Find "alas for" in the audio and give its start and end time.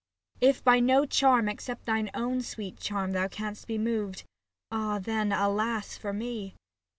5.31-6.11